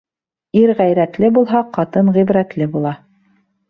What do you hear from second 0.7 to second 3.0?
ғәйрәтле булһа, ҡатын ғибрәтле була.